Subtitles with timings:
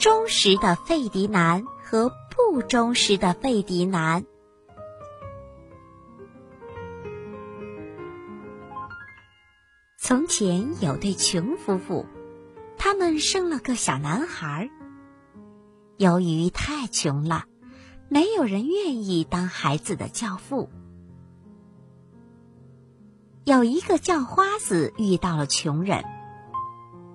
[0.00, 4.24] 忠实的费迪南和不忠实的费迪南。
[9.98, 12.06] 从前有对穷夫妇，
[12.78, 14.70] 他们生了个小男孩。
[15.98, 17.44] 由于太穷了，
[18.08, 20.70] 没有人愿意当孩子的教父。
[23.44, 26.02] 有一个叫花子遇到了穷人，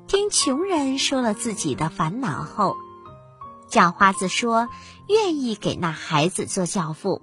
[0.07, 2.75] 听穷人说了自己的烦恼后，
[3.67, 4.69] 叫花子说
[5.07, 7.21] 愿意给那孩子做教父。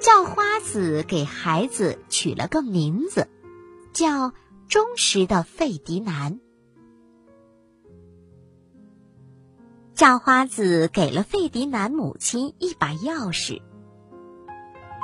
[0.00, 3.28] 叫花子给孩子取了个名字，
[3.92, 4.32] 叫
[4.68, 6.38] 忠实的费迪南。
[9.94, 13.62] 叫花子给了费迪南母亲一把钥匙。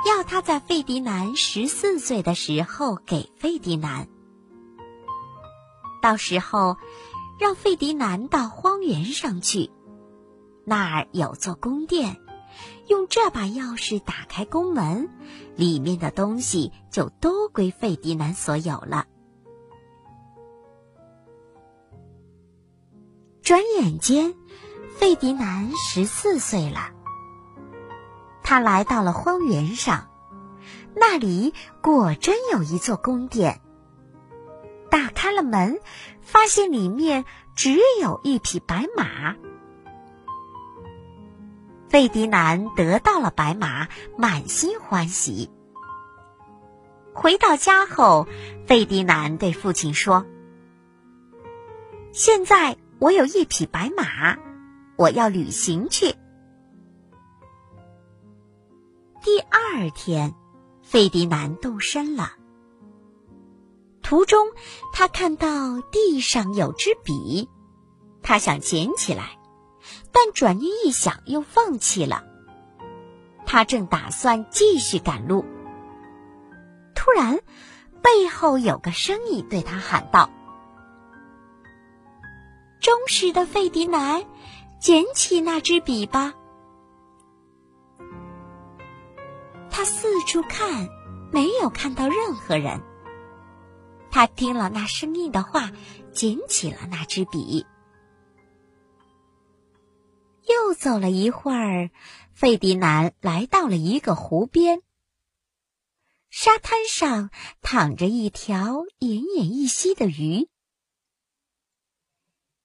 [0.07, 4.07] 要他在费迪南十四岁的时候给费迪南，
[6.03, 6.75] 到时候
[7.39, 9.71] 让费迪南到荒原上去，
[10.65, 12.19] 那儿有座宫殿，
[12.89, 15.09] 用这把钥匙打开宫门，
[15.55, 19.05] 里面的东西就都归费迪南所有了。
[23.41, 24.35] 转眼间，
[24.97, 26.91] 费迪南十四岁了。
[28.43, 30.09] 他来到了荒原上，
[30.97, 33.61] 那里果真有一座宫殿。
[34.93, 35.79] 打开了门，
[36.21, 39.35] 发现里面只有一匹白马。
[41.89, 43.87] 费迪南得到了白马，
[44.19, 45.49] 满心欢喜。
[47.11, 48.27] 回到家后，
[48.67, 50.27] 费迪南对父亲说
[52.13, 54.37] ：“现在我有一匹白马，
[54.95, 56.13] 我要旅行去。”
[59.25, 60.35] 第二天，
[60.83, 62.33] 费迪南动身了。
[64.13, 64.51] 途中，
[64.91, 67.49] 他看到地上有支笔，
[68.21, 69.39] 他想捡起来，
[70.11, 72.23] 但转念一想，又放弃了。
[73.47, 75.43] 他正打算继续赶路，
[76.93, 77.39] 突然，
[78.03, 80.29] 背后有个声音对他喊道
[82.79, 84.23] ：“忠实的费迪南，
[84.79, 86.35] 捡起那支笔吧。”
[89.71, 90.87] 他四处看，
[91.31, 92.79] 没有看到任何人。
[94.13, 95.71] 他听了那声音的话，
[96.13, 97.65] 捡起了那支笔。
[100.47, 101.89] 又走了一会儿，
[102.31, 104.83] 费迪南来到了一个湖边。
[106.29, 107.31] 沙滩上
[107.63, 110.47] 躺着一条奄奄一息的鱼。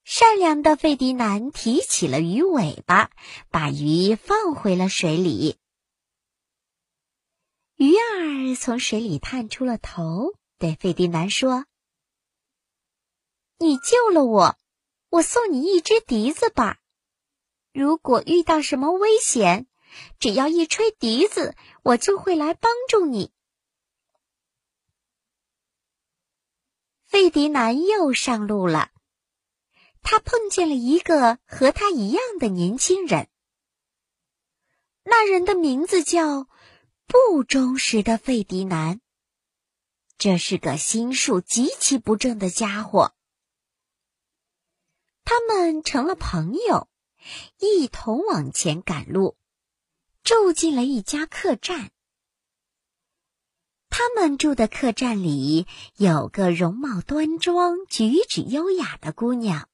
[0.04, 3.10] 善良的费迪南提起了鱼尾巴，
[3.48, 5.56] 把鱼放回了水里。
[7.76, 11.66] 鱼儿从水里探出了头，对费迪南说
[13.58, 14.58] ：“你救了我，
[15.08, 16.80] 我送你一只笛子吧。
[17.72, 19.68] 如果遇到什么危险，
[20.18, 23.32] 只要一吹笛子，我就会来帮助你。”
[27.06, 28.91] 费迪南又上路了，
[30.02, 33.28] 他碰见了一个和他一样的年轻人。
[35.04, 36.48] 那人的名字叫。
[37.10, 39.00] 不忠实的费迪南，
[40.18, 43.14] 这是个心术极其不正的家伙。
[45.24, 46.88] 他们成了朋友，
[47.58, 49.36] 一同往前赶路，
[50.24, 51.92] 住进了一家客栈。
[53.90, 59.68] 他们住的客栈里有个容貌端庄、举止优雅的姑娘。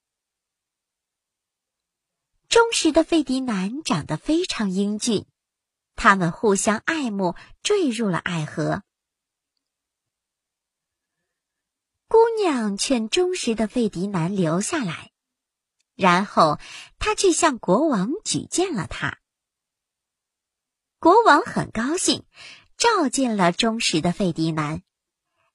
[2.49, 5.27] 忠实的费迪南长得非常英俊。
[5.97, 8.83] 他们互相爱慕，坠入了爱河。
[12.07, 15.11] 姑娘劝忠实的费迪南留下来，
[15.95, 16.59] 然后
[16.99, 19.19] 他去向国王举荐了他。
[20.99, 22.25] 国王很高兴，
[22.77, 24.83] 召见了忠实的费迪南，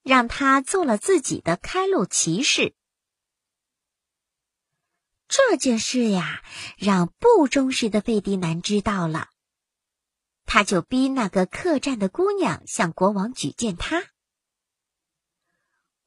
[0.03, 2.75] 让他做了自己的开路骑士。
[5.27, 6.43] 这件事呀，
[6.77, 9.29] 让不忠实的费迪南知道了。
[10.45, 14.03] 他就逼那个客栈的姑娘向国王举荐他，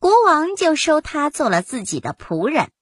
[0.03, 2.73] 国王就收他做了自己的仆人。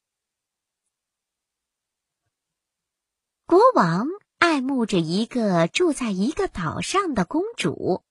[3.44, 4.06] 国王
[4.38, 8.02] 爱慕着一个住在一个岛上的公主，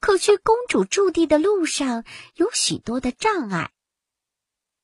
[0.00, 2.04] 可去公主驻地的路上
[2.34, 3.70] 有许多的障碍。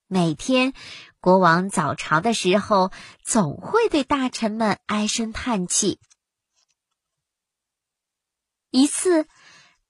[0.07, 0.75] 每天，
[1.19, 2.93] 国王早朝的时候
[3.25, 5.99] 总会对大臣们唉声叹气。
[8.71, 9.27] 一次，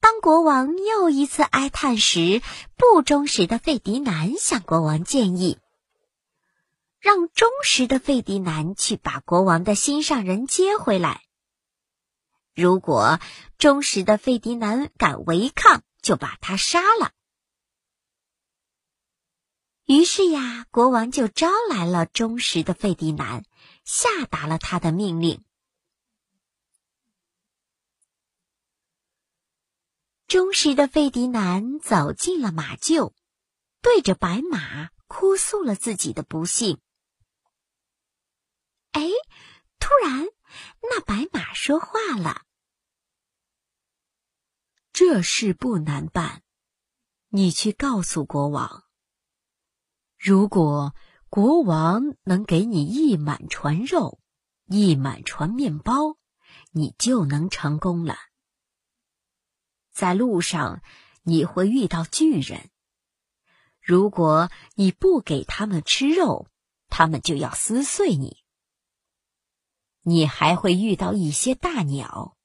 [0.00, 2.42] 当国王又一次哀叹时，
[2.76, 5.58] 不忠实的费迪南向国王建议
[7.00, 11.22] ：“让忠实的费迪南去把国王的心上人接回来。
[12.54, 13.20] 如果
[13.58, 17.12] 忠实的费迪南敢违抗，就把他杀了。
[19.84, 23.44] 于是呀，国王就招来了忠实的费迪南，
[23.84, 25.44] 下达了他的命令。
[30.28, 33.14] 忠实的费迪南走进了马厩，
[33.80, 36.82] 对着白马哭诉了自己的不幸。
[38.90, 39.08] 哎，
[39.80, 40.26] 突然，
[40.82, 42.42] 那白马说话了
[44.92, 46.42] ：“这事不难办，
[47.28, 48.84] 你去告诉国王。
[50.18, 50.94] 如果
[51.30, 54.20] 国王能给你一满船肉，
[54.66, 56.18] 一满船面包，
[56.72, 58.18] 你就能成功了。”
[59.98, 60.80] 在路上，
[61.24, 62.70] 你会遇到巨人。
[63.80, 66.46] 如果你不给他们吃肉，
[66.88, 68.36] 他们就要撕碎你。
[70.02, 72.36] 你还会遇到一些大鸟。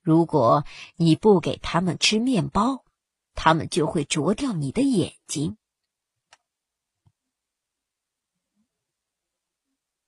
[0.00, 0.64] 如果
[0.96, 2.86] 你不给他们吃面包，
[3.34, 5.58] 他们就会啄掉你的眼睛。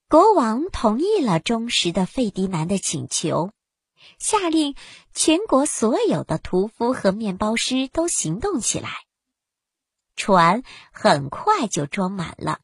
[0.07, 3.51] 国王同意了忠实的费迪南的请求。
[4.17, 4.75] 下令
[5.13, 8.89] 全国所有的屠夫和面包师都行动起来。
[10.15, 12.59] 船很快就装满了。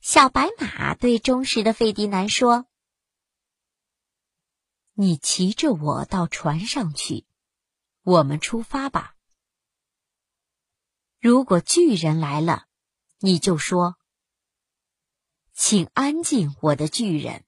[0.00, 2.66] 小白马对忠实的费迪南说
[4.94, 7.26] ：“你骑着我到船上去，
[8.02, 9.14] 我们出发吧。
[11.20, 12.66] 如果巨人来了，
[13.18, 13.96] 你就说。”
[15.60, 17.44] 请安静，我的巨人！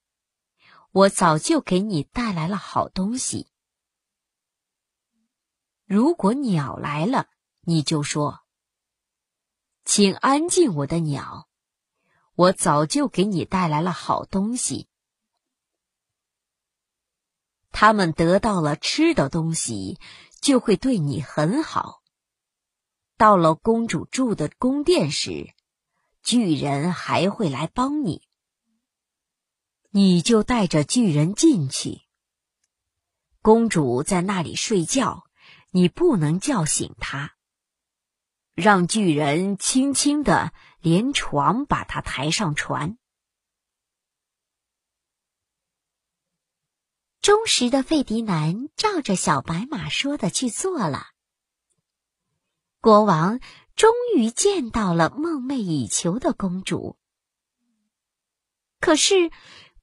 [0.91, 3.47] 我早就给你带来了好东西。
[5.85, 7.29] 如果鸟来了，
[7.61, 8.41] 你就说
[9.85, 11.47] ：“请安静，我的鸟！
[12.35, 14.89] 我早就给你带来了好东西。”
[17.71, 19.97] 他们得到了吃的东西，
[20.41, 22.01] 就会对你很好。
[23.15, 25.55] 到了公主住的宫殿时。
[26.23, 28.21] 巨人还会来帮你，
[29.89, 32.01] 你就带着巨人进去。
[33.41, 35.25] 公主在那里睡觉，
[35.71, 37.35] 你不能叫醒她。
[38.53, 42.97] 让巨人轻轻的连床把她抬上船。
[47.21, 51.07] 忠实的费迪南照着小白马说的去做了。
[52.79, 53.39] 国王。
[53.81, 56.99] 终于见到了梦寐以求的公主。
[58.79, 59.31] 可是，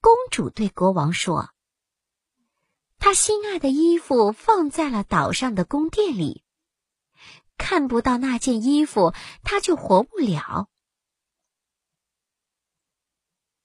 [0.01, 1.51] 公主对国王说
[3.01, 6.45] ：“她心爱的衣服放在了岛上的宫殿里，
[7.57, 10.69] 看不到那件衣服，她就活不了。”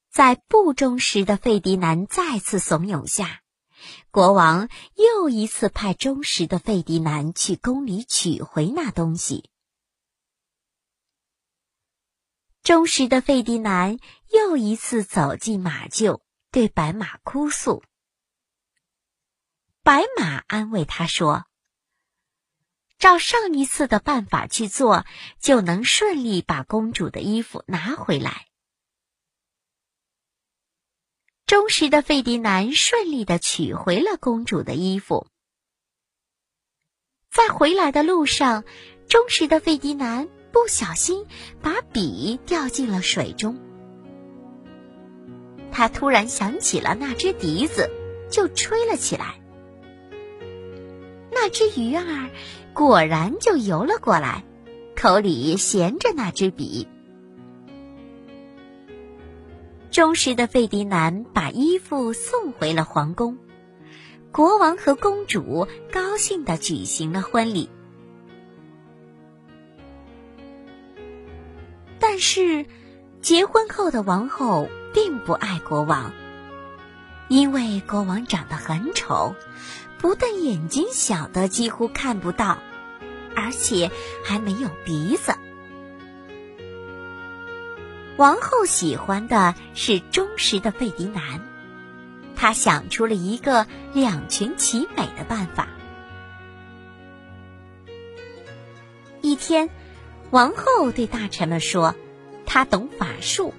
[0.10, 3.44] 在不忠实的费迪南再次怂恿下，
[4.10, 9.52] 国王又一次派忠实的费迪南去宫里取回那东西。
[12.64, 14.00] 忠实的费迪南
[14.32, 17.84] 又一次走进马厩，对白马哭诉。
[19.84, 21.46] 白马安慰他说
[22.98, 25.06] ：“照上一次的办法去做，
[25.42, 28.48] 就能顺利把公主的衣服拿回来。”
[31.46, 35.28] 忠实的费迪南顺利的取回了公主的衣服。
[37.30, 38.64] 在回来的路上，
[39.10, 40.30] 忠实的费迪南。
[40.54, 41.26] 不小心
[41.64, 43.58] 把笔掉进了水中，
[45.72, 47.90] 他突然想起了那只笛子，
[48.30, 49.42] 就吹了起来。
[51.32, 52.30] 那只鱼儿
[52.72, 54.44] 果然就游了过来，
[54.96, 56.88] 口里衔着那支笔。
[59.90, 63.40] 忠实的费迪南把衣服送回了皇宫，
[64.32, 67.72] 国王和公主高兴的举行了婚礼。
[72.16, 72.68] 但是，
[73.24, 76.14] 结婚后的王后并不爱国王，
[77.28, 79.36] 因为国王长得很丑，
[79.98, 82.60] 不但眼睛小的几乎看不到，
[83.36, 83.90] 而且
[84.24, 85.34] 还没有鼻子。
[88.18, 91.42] 王后喜欢的是忠实的费迪南，
[92.36, 95.68] 她想出了一个两全其美的办法。
[99.22, 99.68] 一天。
[100.34, 101.94] 王后对大臣们说
[102.48, 103.54] ：“她懂法术，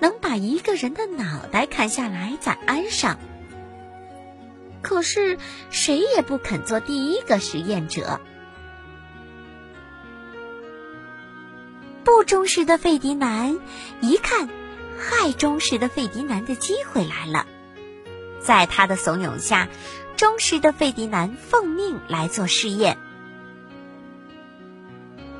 [0.00, 3.18] 能把一个人的脑袋砍下来再安上。
[4.80, 5.36] 可是
[5.68, 8.18] 谁也不肯做第一个实验者。”
[12.02, 13.60] 不忠实的费迪南
[14.00, 14.48] 一看，
[14.96, 17.46] 害忠实的费迪南的机会来了，
[18.40, 19.68] 在他的怂恿下，
[20.16, 22.96] 忠实的费迪南奉命来做试验。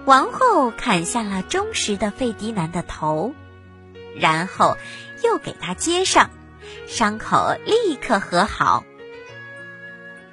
[0.06, 3.34] 王后砍下了忠实的费迪南的头，
[4.14, 4.76] 然后
[5.24, 6.30] 又给他接上，
[6.86, 8.84] 伤口立刻和好。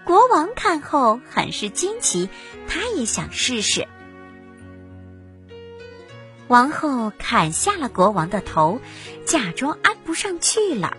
[0.03, 2.29] 国王看后很是惊奇，
[2.67, 3.87] 他也想试试。
[6.47, 8.79] 王后砍下了国王的头，
[9.25, 10.95] 假装安不上去了。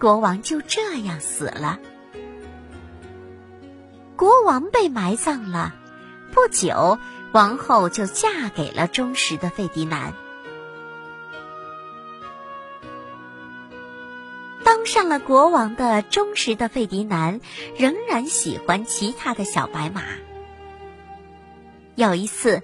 [0.00, 1.78] 国王就这样死了。
[4.16, 5.74] 国王被埋葬了，
[6.32, 6.98] 不久，
[7.36, 10.14] 王后就嫁给了忠实的费迪南。
[14.64, 17.42] 当上了国王的忠实的费迪南，
[17.76, 20.02] 仍然喜欢其他的小白马。
[21.94, 22.62] 有一次，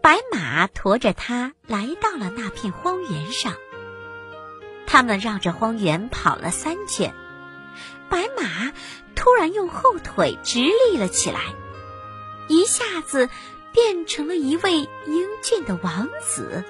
[0.00, 3.52] 白马驮着他来到了那片荒原上。
[4.86, 7.12] 他们绕着荒原跑了三圈，
[8.08, 8.72] 白马
[9.14, 11.40] 突然用后腿直立了起来，
[12.48, 13.28] 一下子
[13.72, 16.64] 变成了一位英俊的王子。